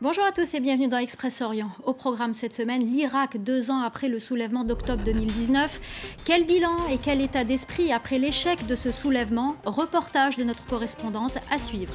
[0.00, 1.72] Bonjour à tous et bienvenue dans Express Orient.
[1.82, 6.14] Au programme cette semaine, l'Irak, deux ans après le soulèvement d'octobre 2019.
[6.24, 9.56] Quel bilan et quel état d'esprit après l'échec de ce soulèvement?
[9.64, 11.94] Reportage de notre correspondante à suivre.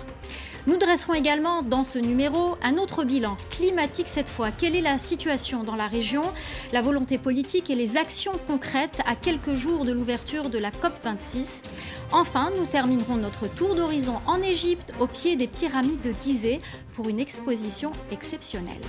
[0.67, 4.49] Nous dresserons également dans ce numéro un autre bilan climatique cette fois.
[4.51, 6.23] Quelle est la situation dans la région,
[6.71, 11.63] la volonté politique et les actions concrètes à quelques jours de l'ouverture de la COP26
[12.11, 16.59] Enfin, nous terminerons notre tour d'horizon en Égypte au pied des pyramides de Gizeh
[16.95, 18.81] pour une exposition exceptionnelle.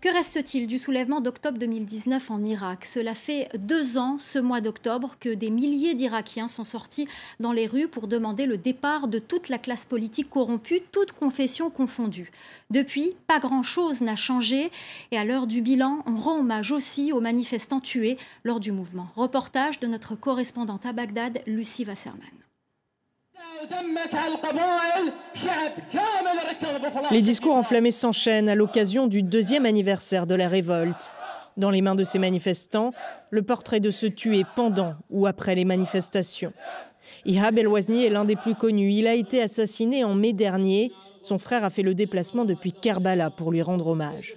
[0.00, 2.86] Que reste-t-il du soulèvement d'octobre 2019 en Irak?
[2.86, 7.08] Cela fait deux ans, ce mois d'octobre, que des milliers d'Irakiens sont sortis
[7.40, 11.68] dans les rues pour demander le départ de toute la classe politique corrompue, toute confession
[11.68, 12.30] confondue.
[12.70, 14.70] Depuis, pas grand-chose n'a changé
[15.10, 19.08] et à l'heure du bilan, on rend hommage aussi aux manifestants tués lors du mouvement.
[19.16, 22.37] Reportage de notre correspondante à Bagdad, Lucie Wasserman.
[27.10, 31.12] Les discours enflammés s'enchaînent à l'occasion du deuxième anniversaire de la révolte.
[31.56, 32.92] Dans les mains de ces manifestants,
[33.30, 36.52] le portrait de ceux tués pendant ou après les manifestations.
[37.24, 38.92] Ihab El-Wazni est l'un des plus connus.
[38.92, 40.92] Il a été assassiné en mai dernier.
[41.22, 44.36] Son frère a fait le déplacement depuis Kerbala pour lui rendre hommage.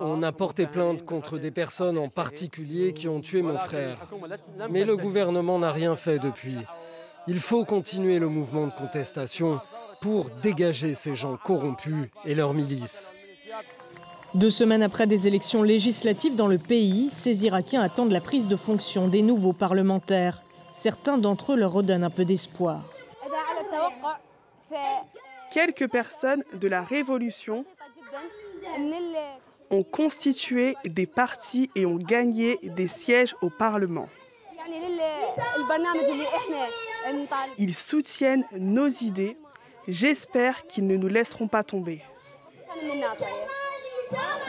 [0.00, 3.96] On a porté plainte contre des personnes en particulier qui ont tué mon frère.
[4.70, 6.56] Mais le gouvernement n'a rien fait depuis.
[7.26, 9.60] Il faut continuer le mouvement de contestation
[10.00, 13.12] pour dégager ces gens corrompus et leurs milices.
[14.34, 18.56] Deux semaines après des élections législatives dans le pays, ces Irakiens attendent la prise de
[18.56, 20.42] fonction des nouveaux parlementaires.
[20.72, 22.82] Certains d'entre eux leur redonnent un peu d'espoir.
[25.52, 27.64] Quelques personnes de la révolution
[29.70, 34.08] ont constitué des partis et ont gagné des sièges au Parlement.
[37.58, 39.36] Ils soutiennent nos idées.
[39.86, 42.02] J'espère qu'ils ne nous laisseront pas tomber.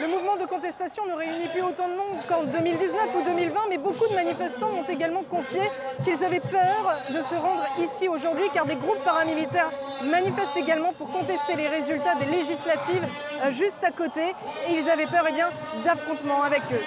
[0.02, 3.78] Le mouvement de contestation ne réunit plus autant de monde qu'en 2019 ou 2020, mais
[3.78, 5.62] beaucoup de manifestants ont également confié
[6.04, 9.72] qu'ils avaient peur de se rendre ici aujourd'hui, car des groupes paramilitaires
[10.10, 13.06] manifestent également pour contester les résultats des législatives
[13.44, 14.22] euh, juste à côté,
[14.70, 16.84] et ils avaient peur eh d'affrontements avec eux.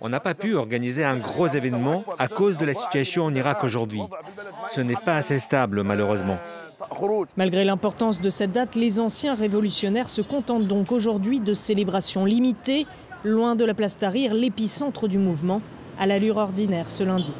[0.00, 3.64] On n'a pas pu organiser un gros événement à cause de la situation en Irak
[3.64, 4.02] aujourd'hui.
[4.70, 6.38] Ce n'est pas assez stable, malheureusement.
[7.36, 12.86] Malgré l'importance de cette date, les anciens révolutionnaires se contentent donc aujourd'hui de célébrations limitées,
[13.24, 15.62] loin de la place Tahrir, l'épicentre du mouvement,
[15.98, 17.32] à l'allure ordinaire ce lundi.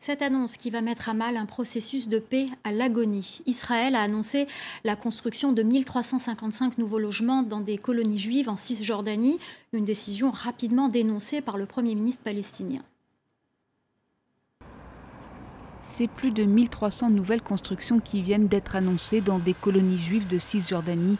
[0.00, 3.40] Cette annonce qui va mettre à mal un processus de paix à l'agonie.
[3.46, 4.46] Israël a annoncé
[4.84, 9.38] la construction de 1355 nouveaux logements dans des colonies juives en Cisjordanie,
[9.72, 12.82] une décision rapidement dénoncée par le Premier ministre palestinien
[15.98, 20.38] c'est plus de 1300 nouvelles constructions qui viennent d'être annoncées dans des colonies juives de
[20.38, 21.18] Cisjordanie,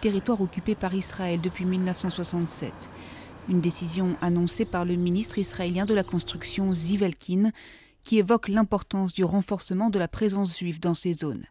[0.00, 2.72] territoire occupé par Israël depuis 1967.
[3.48, 7.50] Une décision annoncée par le ministre israélien de la construction Zivelkin,
[8.04, 11.46] qui évoque l'importance du renforcement de la présence juive dans ces zones.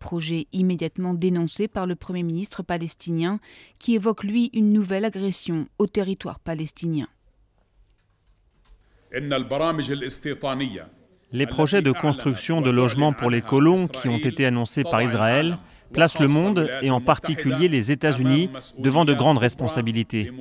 [0.00, 3.38] Projet immédiatement dénoncé par le Premier ministre palestinien,
[3.78, 7.06] qui évoque lui une nouvelle agression au territoire palestinien.
[11.32, 15.58] Les projets de construction de logements pour les colons qui ont été annoncés par Israël
[15.92, 20.32] placent le monde, et en particulier les États-Unis, devant de grandes responsabilités.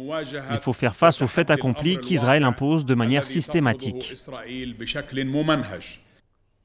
[0.52, 4.14] Il faut faire face au fait accompli qu'Israël impose de manière systématique.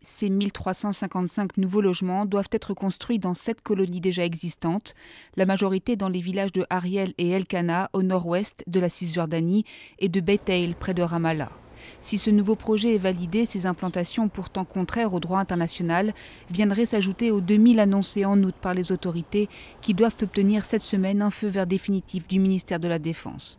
[0.03, 4.95] Ces 1355 nouveaux logements doivent être construits dans sept colonies déjà existantes,
[5.37, 9.65] la majorité dans les villages de Ariel et Elkana au nord-ouest de la Cisjordanie
[9.99, 11.51] et de Beth près de Ramallah.
[12.01, 16.15] Si ce nouveau projet est validé, ces implantations pourtant contraires au droit international
[16.51, 19.49] viendraient s'ajouter aux 2000 annoncés en août par les autorités
[19.81, 23.59] qui doivent obtenir cette semaine un feu vert définitif du ministère de la Défense.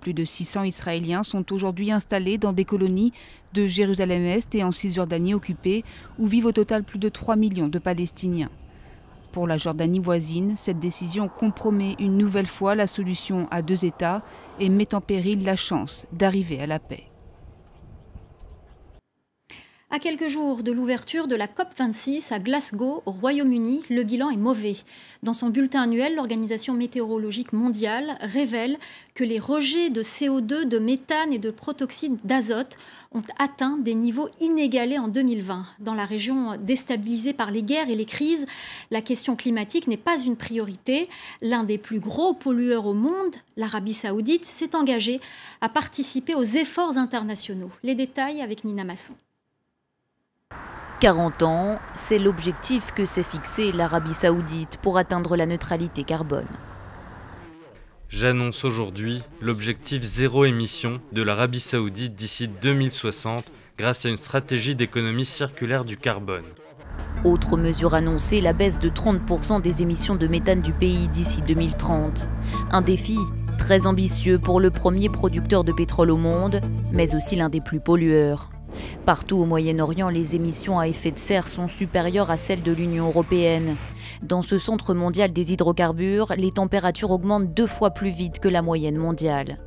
[0.00, 3.12] Plus de 600 Israéliens sont aujourd'hui installés dans des colonies
[3.52, 5.84] de Jérusalem-Est et en Cisjordanie occupée,
[6.18, 8.50] où vivent au total plus de 3 millions de Palestiniens.
[9.30, 14.22] Pour la Jordanie voisine, cette décision compromet une nouvelle fois la solution à deux États
[14.58, 17.11] et met en péril la chance d'arriver à la paix.
[19.94, 24.38] À quelques jours de l'ouverture de la COP26 à Glasgow, au Royaume-Uni, le bilan est
[24.38, 24.76] mauvais.
[25.22, 28.78] Dans son bulletin annuel, l'Organisation météorologique mondiale révèle
[29.14, 32.78] que les rejets de CO2, de méthane et de protoxyde d'azote
[33.12, 35.66] ont atteint des niveaux inégalés en 2020.
[35.80, 38.46] Dans la région déstabilisée par les guerres et les crises,
[38.90, 41.06] la question climatique n'est pas une priorité.
[41.42, 45.20] L'un des plus gros pollueurs au monde, l'Arabie saoudite, s'est engagé
[45.60, 47.70] à participer aux efforts internationaux.
[47.82, 49.12] Les détails avec Nina Masson.
[51.02, 56.46] 40 ans, c'est l'objectif que s'est fixé l'Arabie saoudite pour atteindre la neutralité carbone.
[58.08, 63.42] J'annonce aujourd'hui l'objectif zéro émission de l'Arabie saoudite d'ici 2060
[63.76, 66.44] grâce à une stratégie d'économie circulaire du carbone.
[67.24, 72.28] Autre mesure annoncée, la baisse de 30% des émissions de méthane du pays d'ici 2030.
[72.70, 73.18] Un défi
[73.58, 76.60] très ambitieux pour le premier producteur de pétrole au monde,
[76.92, 78.50] mais aussi l'un des plus pollueurs.
[79.04, 83.08] Partout au Moyen-Orient, les émissions à effet de serre sont supérieures à celles de l'Union
[83.08, 83.76] européenne.
[84.22, 88.62] Dans ce centre mondial des hydrocarbures, les températures augmentent deux fois plus vite que la
[88.62, 89.58] moyenne mondiale.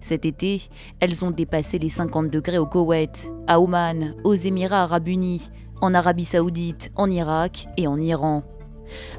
[0.00, 0.62] Cet été,
[1.00, 5.50] elles ont dépassé les 50 degrés au Koweït, à Oman, aux Émirats arabes unis,
[5.80, 8.42] en Arabie saoudite, en Irak et en Iran.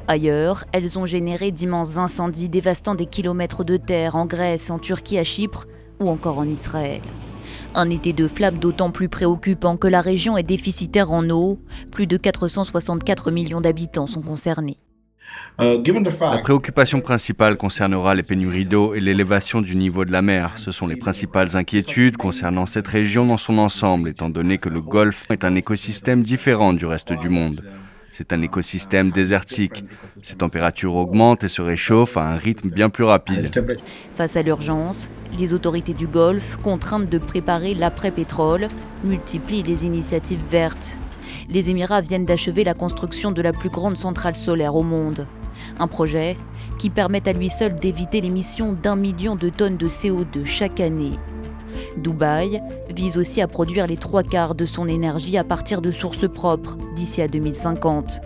[0.07, 5.19] Ailleurs, elles ont généré d'immenses incendies dévastant des kilomètres de terre en Grèce, en Turquie,
[5.19, 5.67] à Chypre
[5.99, 7.01] ou encore en Israël.
[7.75, 11.59] Un été de flammes d'autant plus préoccupant que la région est déficitaire en eau.
[11.91, 14.77] Plus de 464 millions d'habitants sont concernés.
[15.61, 15.77] Euh,
[16.21, 20.53] la préoccupation principale concernera les pénuries d'eau et l'élévation du niveau de la mer.
[20.57, 24.81] Ce sont les principales inquiétudes concernant cette région dans son ensemble, étant donné que le
[24.81, 27.61] Golfe est un écosystème différent du reste du monde.
[28.11, 29.83] C'est un écosystème désertique.
[30.23, 33.49] Ces températures augmentent et se réchauffent à un rythme bien plus rapide.
[34.15, 38.67] Face à l'urgence, les autorités du Golfe, contraintes de préparer l'après-pétrole,
[39.03, 40.97] multiplient les initiatives vertes.
[41.49, 45.27] Les Émirats viennent d'achever la construction de la plus grande centrale solaire au monde.
[45.79, 46.35] Un projet
[46.77, 51.11] qui permet à lui seul d'éviter l'émission d'un million de tonnes de CO2 chaque année.
[51.97, 52.61] Dubaï
[52.95, 56.77] vise aussi à produire les trois quarts de son énergie à partir de sources propres
[56.95, 58.21] d'ici à 2050.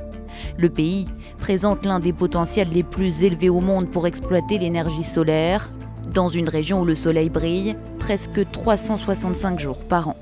[0.58, 1.08] Le pays
[1.38, 5.72] présente l'un des potentiels les plus élevés au monde pour exploiter l'énergie solaire,
[6.14, 10.16] dans une région où le soleil brille presque 365 jours par an.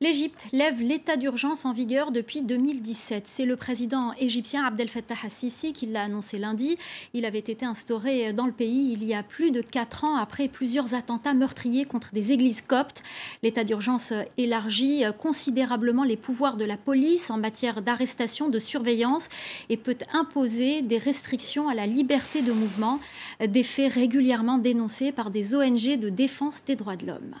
[0.00, 3.24] L'Égypte lève l'état d'urgence en vigueur depuis 2017.
[3.26, 6.78] C'est le président égyptien Abdel Fattah al-Sisi qui l'a annoncé lundi.
[7.14, 10.46] Il avait été instauré dans le pays il y a plus de quatre ans après
[10.46, 13.02] plusieurs attentats meurtriers contre des églises coptes.
[13.42, 19.28] L'état d'urgence élargit considérablement les pouvoirs de la police en matière d'arrestation, de surveillance
[19.68, 23.00] et peut imposer des restrictions à la liberté de mouvement,
[23.44, 27.34] des faits régulièrement dénoncés par des ONG de défense des droits de l'homme.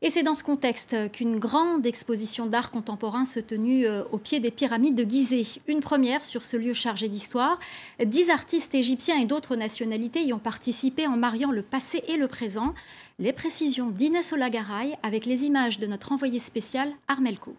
[0.00, 4.38] Et c'est dans ce contexte qu'une grande exposition d'art contemporain se tenue euh, au pied
[4.38, 5.60] des pyramides de Gizeh.
[5.66, 7.58] Une première sur ce lieu chargé d'histoire.
[8.04, 12.28] Dix artistes égyptiens et d'autres nationalités y ont participé en mariant le passé et le
[12.28, 12.74] présent.
[13.18, 17.56] Les précisions d'Inès Olagaray avec les images de notre envoyé spécial Armelco.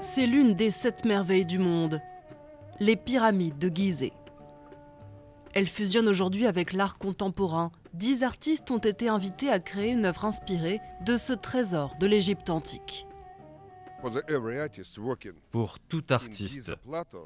[0.00, 2.00] C'est l'une des sept merveilles du monde,
[2.80, 4.12] les pyramides de Gizeh.
[5.54, 7.72] Elle fusionne aujourd'hui avec l'art contemporain.
[7.94, 12.50] Dix artistes ont été invités à créer une œuvre inspirée de ce trésor de l'Égypte
[12.50, 13.06] antique.
[15.50, 16.72] Pour tout artiste,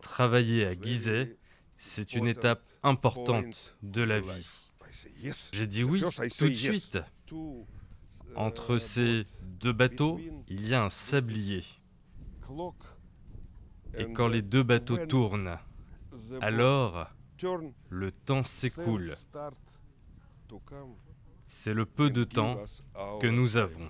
[0.00, 1.36] travailler à Gizeh,
[1.76, 4.46] c'est une étape importante de la vie.
[5.52, 6.02] J'ai dit oui
[6.38, 6.98] tout de suite.
[8.36, 11.64] Entre ces deux bateaux, il y a un sablier.
[13.98, 15.58] Et quand les deux bateaux tournent,
[16.40, 17.08] alors
[17.90, 19.12] le temps s'écoule.
[21.48, 22.56] C'est le peu de temps
[23.20, 23.88] que nous avons.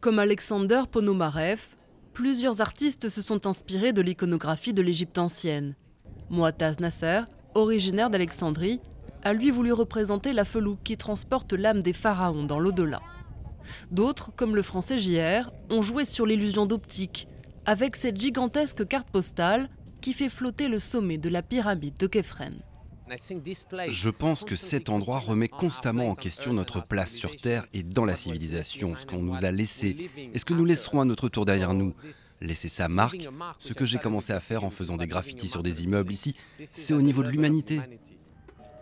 [0.00, 1.60] Comme Alexander Ponomarev,
[2.12, 5.76] plusieurs artistes se sont inspirés de l'iconographie de l'Égypte ancienne.
[6.30, 7.22] Moataz Nasser,
[7.54, 8.80] originaire d'Alexandrie,
[9.22, 13.00] a lui voulu représenter la felouque qui transporte l'âme des pharaons dans l'au-delà.
[13.90, 17.28] D'autres, comme le français JR, ont joué sur l'illusion d'optique,
[17.66, 19.68] avec cette gigantesque carte postale
[20.00, 22.54] qui fait flotter le sommet de la pyramide de Kefren.
[23.88, 28.04] Je pense que cet endroit remet constamment en question notre place sur Terre et dans
[28.04, 31.44] la civilisation, ce qu'on nous a laissé et ce que nous laisserons à notre tour
[31.44, 31.94] derrière nous.
[32.40, 33.28] Laisser sa marque,
[33.58, 36.94] ce que j'ai commencé à faire en faisant des graffitis sur des immeubles ici, c'est
[36.94, 37.80] au niveau de l'humanité.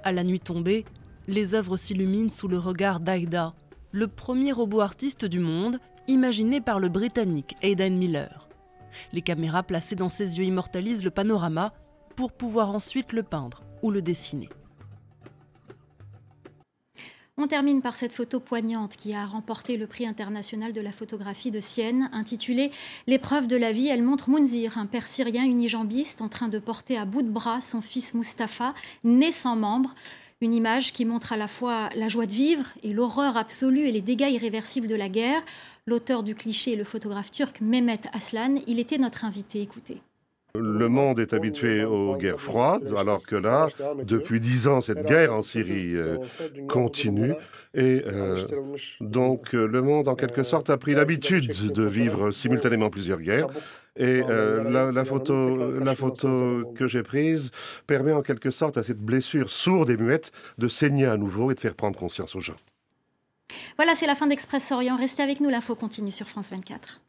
[0.03, 0.85] À la nuit tombée,
[1.27, 3.53] les œuvres s'illuminent sous le regard d'Aida,
[3.93, 8.50] le premier robot artiste du monde, imaginé par le Britannique Aidan Miller.
[9.13, 11.73] Les caméras placées dans ses yeux immortalisent le panorama
[12.17, 14.49] pour pouvoir ensuite le peindre ou le dessiner.
[17.43, 21.51] On termine par cette photo poignante qui a remporté le prix international de la photographie
[21.51, 22.71] de Sienne, intitulée
[23.07, 23.89] L'épreuve de la vie.
[23.89, 27.63] Elle montre Mounzir, un père syrien unijambiste, en train de porter à bout de bras
[27.63, 29.95] son fils Mustapha, né sans membre.
[30.43, 33.93] Une image qui montre à la fois la joie de vivre et l'horreur absolue et
[33.93, 35.43] les dégâts irréversibles de la guerre.
[35.87, 38.55] L'auteur du cliché est le photographe turc Mehmet Aslan.
[38.67, 39.61] Il était notre invité.
[39.61, 39.99] Écoutez.
[40.55, 43.69] Le monde est habitué aux guerres froides, alors que là,
[44.03, 46.17] depuis dix ans, cette guerre en Syrie euh,
[46.69, 47.35] continue.
[47.73, 48.43] Et euh,
[49.01, 53.47] donc, euh, le monde, en quelque sorte, a pris l'habitude de vivre simultanément plusieurs guerres.
[53.97, 57.51] Et la, photo, la photo que j'ai prise
[57.87, 61.55] permet en quelque sorte à cette blessure sourde et muette de saigner à nouveau et
[61.55, 62.57] de faire prendre conscience aux gens.
[63.77, 64.97] Voilà, c'est la fin d'Express Orient.
[64.97, 67.01] Restez avec nous, l'info continue sur France 24.